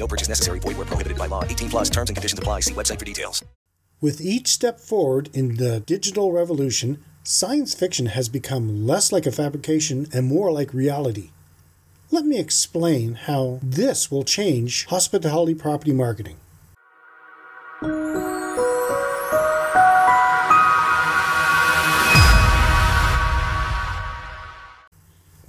[0.00, 0.58] No purchase necessary.
[0.58, 1.44] Void where prohibited by law.
[1.44, 2.60] 18 plus terms and conditions apply.
[2.60, 3.44] See website for details.
[4.00, 9.30] With each step forward in the digital revolution, science fiction has become less like a
[9.30, 11.32] fabrication and more like reality.
[12.10, 16.38] Let me explain how this will change hospitality property marketing.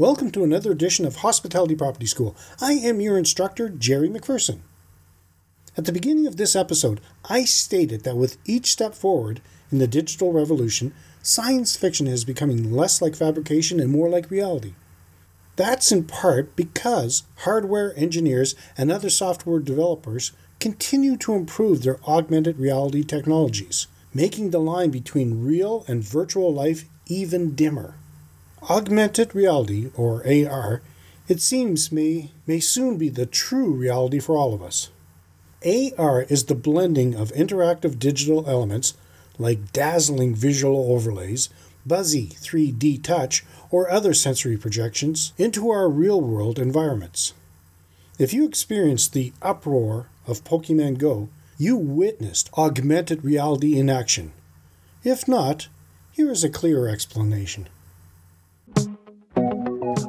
[0.01, 2.35] Welcome to another edition of Hospitality Property School.
[2.59, 4.61] I am your instructor, Jerry McPherson.
[5.77, 6.99] At the beginning of this episode,
[7.29, 12.71] I stated that with each step forward in the digital revolution, science fiction is becoming
[12.71, 14.73] less like fabrication and more like reality.
[15.55, 22.57] That's in part because hardware engineers and other software developers continue to improve their augmented
[22.57, 27.97] reality technologies, making the line between real and virtual life even dimmer.
[28.69, 30.81] Augmented reality, or AR,
[31.27, 34.89] it seems may, may soon be the true reality for all of us.
[35.65, 38.93] AR is the blending of interactive digital elements
[39.39, 41.49] like dazzling visual overlays,
[41.85, 47.33] buzzy 3D touch, or other sensory projections into our real world environments.
[48.19, 54.33] If you experienced the uproar of Pokemon Go, you witnessed augmented reality in action.
[55.03, 55.67] If not,
[56.11, 57.67] here is a clearer explanation.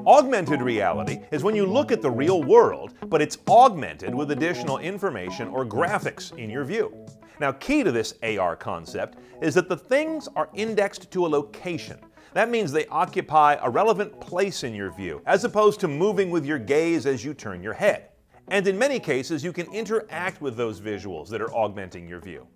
[0.06, 4.78] Augmented reality is when you look at the real world, but it's augmented with additional
[4.78, 7.06] information or graphics in your view.
[7.38, 11.98] Now, key to this AR concept is that the things are indexed to a location.
[12.34, 16.44] That means they occupy a relevant place in your view, as opposed to moving with
[16.44, 18.08] your gaze as you turn your head.
[18.48, 22.48] And in many cases, you can interact with those visuals that are augmenting your view.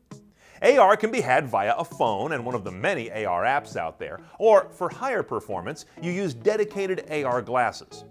[0.63, 3.99] AR can be had via a phone and one of the many AR apps out
[3.99, 8.05] there, or for higher performance, you use dedicated AR glasses.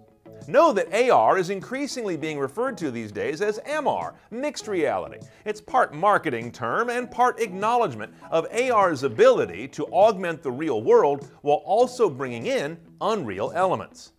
[0.48, 5.18] Know that AR is increasingly being referred to these days as MR, mixed reality.
[5.44, 11.28] It's part marketing term and part acknowledgement of AR's ability to augment the real world
[11.42, 14.12] while also bringing in unreal elements.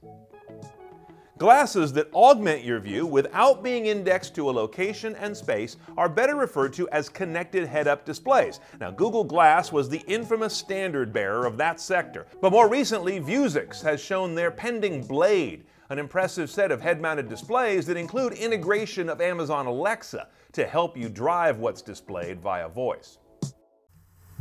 [1.38, 6.36] Glasses that augment your view without being indexed to a location and space are better
[6.36, 8.60] referred to as connected head up displays.
[8.80, 13.84] Now, Google Glass was the infamous standard bearer of that sector, but more recently, Vuzix
[13.84, 19.08] has shown their pending Blade, an impressive set of head mounted displays that include integration
[19.08, 23.20] of Amazon Alexa to help you drive what's displayed via voice.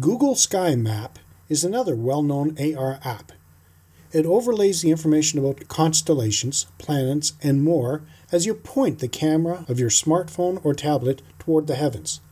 [0.00, 1.18] Google Sky Map
[1.50, 3.32] is another well known AR app.
[4.16, 8.00] It overlays the information about constellations, planets, and more
[8.32, 12.22] as you point the camera of your smartphone or tablet toward the heavens.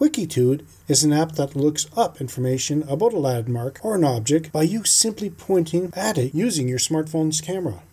[0.00, 4.64] Wikitude is an app that looks up information about a landmark or an object by
[4.64, 7.84] you simply pointing at it using your smartphone's camera.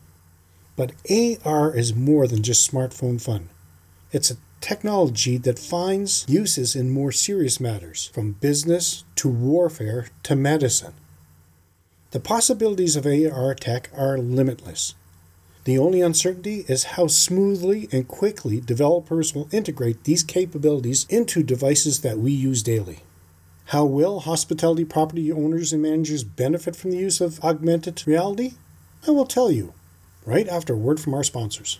[0.76, 3.50] But AR is more than just smartphone fun.
[4.12, 10.36] It's a technology that finds uses in more serious matters, from business to warfare to
[10.36, 10.96] medicine.
[12.14, 14.94] The possibilities of AR tech are limitless.
[15.64, 22.02] The only uncertainty is how smoothly and quickly developers will integrate these capabilities into devices
[22.02, 23.00] that we use daily.
[23.66, 28.54] How will hospitality property owners and managers benefit from the use of augmented reality?
[29.08, 29.74] I will tell you
[30.24, 31.80] right after a word from our sponsors.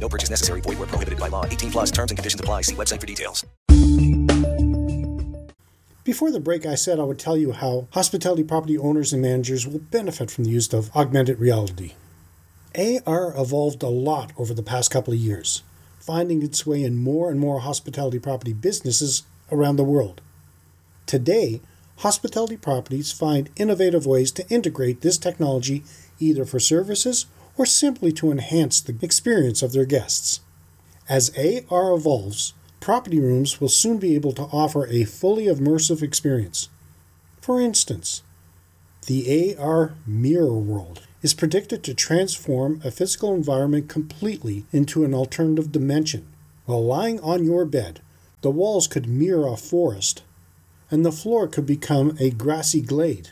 [0.00, 0.60] No purchase necessary.
[0.60, 1.44] Void where prohibited by law.
[1.44, 2.62] 18 plus terms and conditions apply.
[2.62, 3.44] See website for details.
[6.06, 9.66] Before the break, I said I would tell you how hospitality property owners and managers
[9.66, 11.94] will benefit from the use of augmented reality.
[12.76, 15.64] AR evolved a lot over the past couple of years,
[15.98, 20.20] finding its way in more and more hospitality property businesses around the world.
[21.06, 21.60] Today,
[21.96, 25.82] hospitality properties find innovative ways to integrate this technology
[26.20, 30.40] either for services or simply to enhance the experience of their guests.
[31.08, 36.68] As AR evolves, property rooms will soon be able to offer a fully immersive experience.
[37.40, 38.22] For instance,
[39.06, 45.72] the AR Mirror World is predicted to transform a physical environment completely into an alternative
[45.72, 46.26] dimension.
[46.66, 48.00] While lying on your bed,
[48.42, 50.22] the walls could mirror a forest,
[50.90, 53.30] and the floor could become a grassy glade.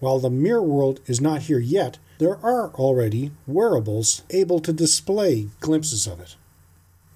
[0.00, 5.48] While the mirror world is not here yet, there are already wearables able to display
[5.60, 6.36] glimpses of it.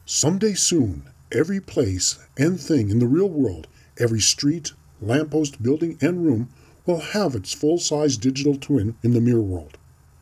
[0.05, 3.67] Someday soon, every place and thing in the real world,
[3.99, 6.49] every street, lamppost, building, and room
[6.87, 9.77] will have its full size digital twin in the mirror world.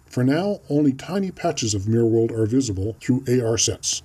[0.06, 4.02] For now, only tiny patches of mirror world are visible through AR sets.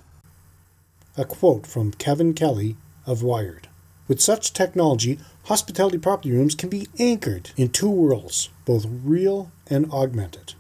[1.17, 3.67] A quote from Kevin Kelly of Wired.
[4.07, 9.91] With such technology, hospitality property rooms can be anchored in two worlds, both real and
[9.91, 10.53] augmented.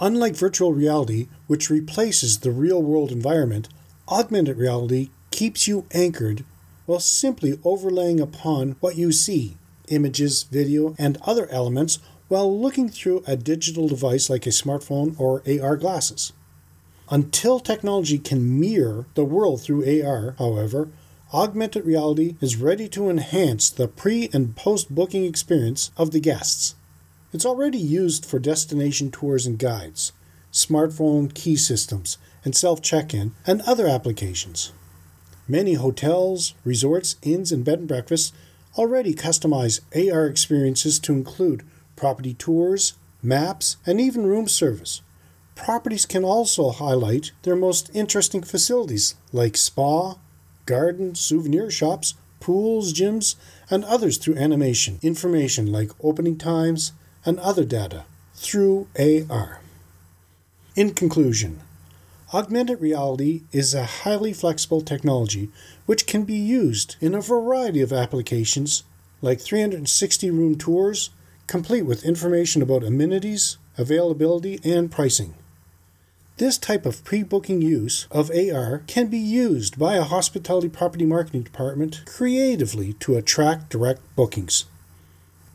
[0.00, 3.68] Unlike virtual reality, which replaces the real world environment,
[4.08, 6.44] augmented reality keeps you anchored
[6.86, 9.56] while simply overlaying upon what you see
[9.88, 11.98] images, video, and other elements
[12.28, 16.32] while looking through a digital device like a smartphone or AR glasses.
[17.10, 20.90] Until technology can mirror the world through AR, however,
[21.32, 26.74] augmented reality is ready to enhance the pre and post booking experience of the guests.
[27.30, 30.12] It's already used for destination tours and guides,
[30.50, 34.72] smartphone key systems, and self check in, and other applications.
[35.46, 38.32] Many hotels, resorts, inns, and bed and breakfasts
[38.78, 41.64] already customize AR experiences to include
[41.96, 45.02] property tours, maps, and even room service.
[45.54, 50.14] Properties can also highlight their most interesting facilities like spa,
[50.64, 53.34] garden, souvenir shops, pools, gyms,
[53.68, 56.92] and others through animation, information like opening times,
[57.24, 58.04] and other data
[58.34, 59.60] through AR.
[60.76, 61.60] In conclusion,
[62.32, 65.50] augmented reality is a highly flexible technology
[65.86, 68.84] which can be used in a variety of applications
[69.20, 71.10] like 360 room tours,
[71.46, 75.34] complete with information about amenities, availability, and pricing.
[76.36, 81.04] This type of pre booking use of AR can be used by a hospitality property
[81.04, 84.66] marketing department creatively to attract direct bookings.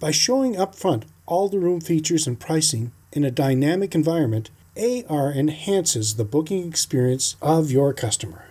[0.01, 5.31] By showing up front all the room features and pricing in a dynamic environment, AR
[5.31, 8.46] enhances the booking experience of your customer.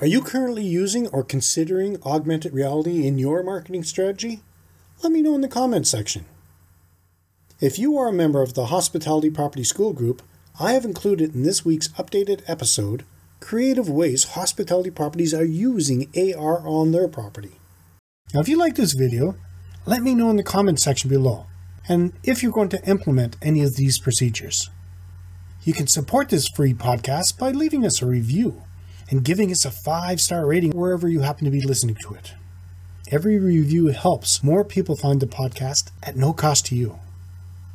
[0.00, 4.40] Are you currently using or considering augmented reality in your marketing strategy?
[5.02, 6.24] Let me know in the comments section.
[7.60, 10.22] If you are a member of the Hospitality Property School Group,
[10.60, 13.04] I have included in this week's updated episode
[13.44, 17.52] creative ways hospitality properties are using AR on their property.
[18.32, 19.36] Now, if you like this video,
[19.84, 21.44] let me know in the comments section below,
[21.88, 24.70] and if you're going to implement any of these procedures.
[25.64, 28.62] You can support this free podcast by leaving us a review
[29.10, 32.34] and giving us a five star rating wherever you happen to be listening to it.
[33.10, 36.98] Every review helps more people find the podcast at no cost to you.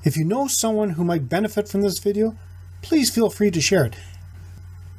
[0.04, 2.36] If you know someone who might benefit from this video,
[2.82, 3.96] please feel free to share it.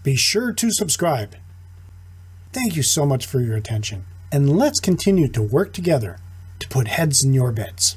[0.02, 1.36] Be sure to subscribe.
[2.52, 6.18] Thank you so much for your attention, and let's continue to work together
[6.58, 7.96] to put heads in your beds.